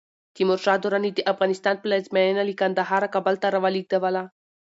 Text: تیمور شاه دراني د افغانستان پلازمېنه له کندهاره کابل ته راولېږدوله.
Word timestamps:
تیمور 0.35 0.59
شاه 0.65 0.77
دراني 0.83 1.11
د 1.15 1.19
افغانستان 1.33 1.75
پلازمېنه 1.79 2.41
له 2.45 2.53
کندهاره 2.61 3.07
کابل 3.15 3.35
ته 3.41 3.47
راولېږدوله. 3.55 4.23